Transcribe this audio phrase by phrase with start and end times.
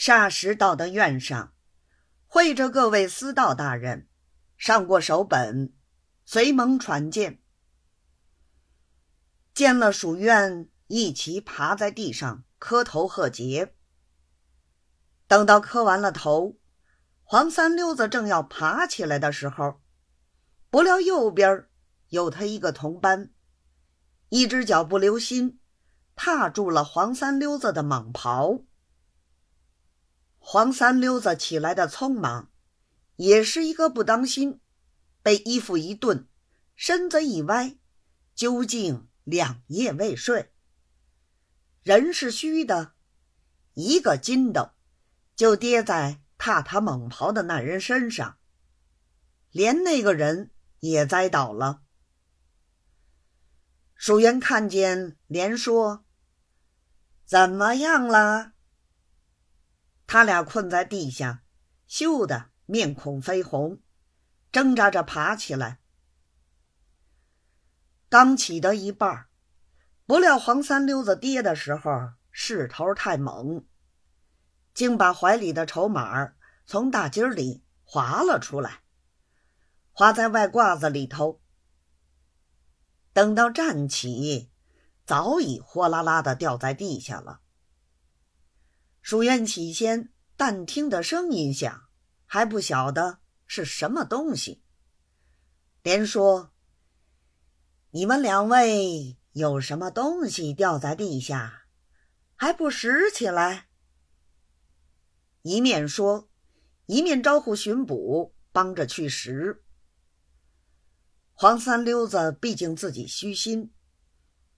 [0.00, 1.52] 霎时到的院上，
[2.26, 4.08] 会着各位司道大人，
[4.56, 5.74] 上过手本，
[6.24, 7.42] 随蒙传见。
[9.52, 13.74] 见了署院，一齐爬在地上磕头贺节。
[15.26, 16.56] 等到磕完了头，
[17.22, 19.82] 黄三溜子正要爬起来的时候，
[20.70, 21.66] 不料右边
[22.08, 23.34] 有他一个同班，
[24.30, 25.60] 一只脚不留心，
[26.16, 28.64] 踏住了黄三溜子的蟒袍。
[30.42, 32.50] 黄三溜子起来的匆忙，
[33.16, 34.60] 也是一个不当心，
[35.22, 36.26] 被衣服一顿，
[36.74, 37.76] 身子一歪，
[38.34, 40.50] 究竟两夜未睡。
[41.82, 42.94] 人是虚的，
[43.74, 44.72] 一个筋斗
[45.36, 48.38] 就跌在踏他猛袍的那人身上，
[49.50, 50.50] 连那个人
[50.80, 51.82] 也栽倒了。
[53.94, 56.04] 蜀元看见，连说
[57.24, 58.54] ：“怎么样了？”
[60.12, 61.44] 他俩困在地下，
[61.86, 63.78] 羞得面孔绯红，
[64.50, 65.78] 挣扎着爬起来。
[68.08, 69.28] 刚起得一半，
[70.06, 73.64] 不料黄三溜子跌的时候势头太猛，
[74.74, 76.32] 竟把怀里的筹码
[76.66, 78.80] 从大襟里划了出来，
[79.92, 81.40] 划在外褂子里头。
[83.12, 84.50] 等到站起，
[85.06, 87.42] 早已货拉拉的掉在地下了。
[89.02, 91.88] 书院起先但听得声音响，
[92.26, 94.62] 还不晓得是什么东西，
[95.82, 96.52] 连说
[97.90, 101.64] ：“你们两位有什么东西掉在地下，
[102.36, 103.68] 还不拾起来？”
[105.42, 106.30] 一面说，
[106.86, 109.64] 一面招呼巡捕帮着去拾。
[111.32, 113.72] 黄三溜子毕竟自己虚心，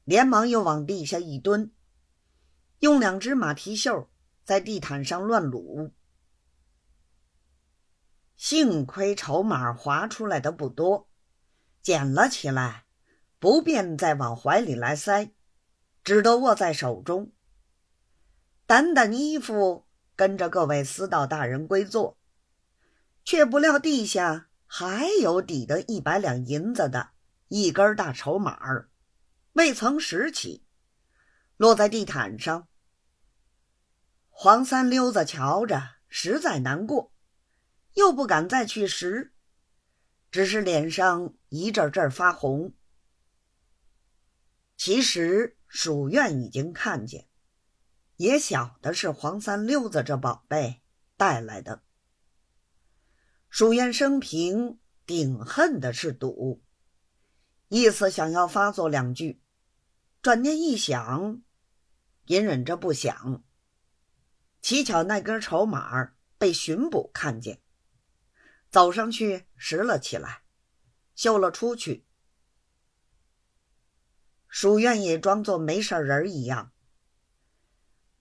[0.05, 1.73] 连忙又往地下一蹲，
[2.81, 4.12] 用两只马蹄袖。
[4.45, 5.93] 在地毯上乱撸，
[8.37, 11.09] 幸亏筹码划出来的不多，
[11.81, 12.85] 捡了起来，
[13.39, 15.31] 不便再往怀里来塞，
[16.03, 17.31] 只得握在手中。
[18.67, 19.87] 掸掸衣服，
[20.17, 22.19] 跟着各位司道大人归坐，
[23.25, 27.11] 却不料地下还有抵得一百两银子的
[27.47, 28.89] 一根大筹码儿，
[29.53, 30.65] 未曾拾起，
[31.57, 32.67] 落在地毯上。
[34.35, 37.13] 黄三溜子瞧着，实在难过，
[37.95, 39.33] 又不敢再去拾，
[40.33, 42.75] 只是脸上一阵阵发红。
[44.77, 47.29] 其实鼠院已经看见，
[48.17, 50.83] 也晓得是黄三溜子这宝贝
[51.17, 51.83] 带来的。
[53.49, 56.65] 鼠院生平顶恨的是赌，
[57.69, 59.41] 意思想要发作两句，
[60.21, 61.43] 转念一想，
[62.27, 63.45] 隐忍着不想。
[64.63, 67.61] 乞巧那根筹码被巡捕看见，
[68.71, 70.45] 走上去拾了起来，
[71.17, 72.07] 绣了出去。
[74.47, 76.73] 蜀院也装作没事人一样。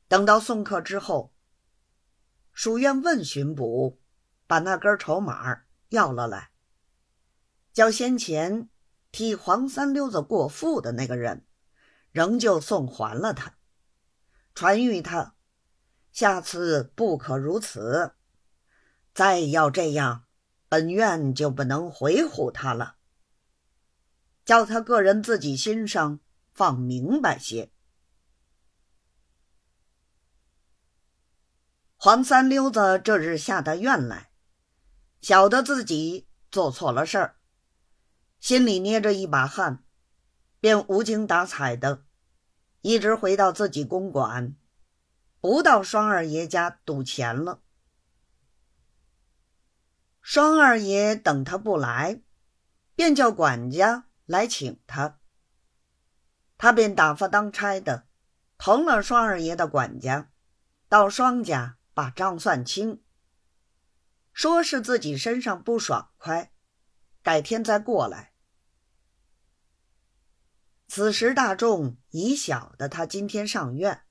[0.08, 1.32] 等到送客之后，
[2.52, 4.02] 蜀院问巡捕，
[4.48, 6.52] 把那根筹码要了来，
[7.72, 8.68] 叫先前
[9.12, 11.46] 替黄三溜子过户的那个人，
[12.12, 13.58] 仍旧送还了他，
[14.56, 15.36] 传谕他。
[16.12, 18.14] 下次不可如此，
[19.14, 20.26] 再要这样，
[20.68, 22.98] 本院就不能回护他了。
[24.44, 26.20] 叫他个人自己心上
[26.52, 27.72] 放明白些。
[31.96, 34.32] 黄三溜子这日下到院来，
[35.22, 37.36] 晓得自己做错了事儿，
[38.40, 39.84] 心里捏着一把汗，
[40.60, 42.04] 便无精打采的，
[42.82, 44.56] 一直回到自己公馆。
[45.42, 47.62] 不到双二爷家赌钱了。
[50.22, 52.22] 双二爷等他不来，
[52.96, 55.20] 便叫管家来请他。
[56.60, 58.08] 他便打发当差的，
[58.60, 60.30] 同了双二爷的管家，
[60.88, 63.02] 到双家把账算清。
[64.32, 66.54] 说是自己身上不爽快，
[67.24, 68.34] 改天再过来。
[70.88, 74.04] 此时大众已晓得他今天上院。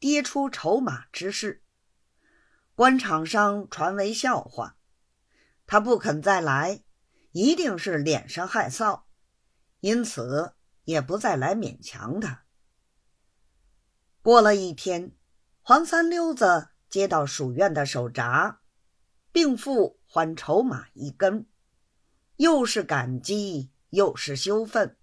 [0.00, 1.62] 跌出筹码之事，
[2.74, 4.78] 官场上传为笑话。
[5.66, 6.82] 他不肯再来，
[7.32, 9.02] 一定是脸上害臊，
[9.80, 10.54] 因此
[10.84, 12.44] 也不再来勉强他。
[14.22, 15.14] 过了一天，
[15.60, 18.60] 黄三溜子接到蜀院的手札，
[19.30, 21.46] 并付还筹码一根，
[22.36, 24.96] 又是感激又是羞愤，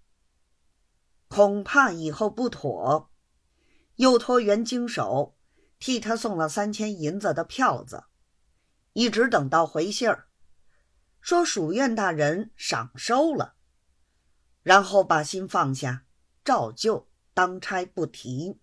[1.27, 3.11] 恐怕以后不妥。
[3.97, 5.35] 又托袁经手
[5.79, 8.05] 替他送了三千银子的票子，
[8.93, 10.27] 一直等到回信儿，
[11.19, 13.55] 说署院大人赏收了，
[14.63, 16.05] 然后把心放下，
[16.43, 18.59] 照旧当差不提。